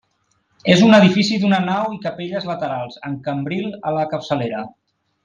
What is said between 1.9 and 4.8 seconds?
i capelles laterals, amb cambril a la capçalera.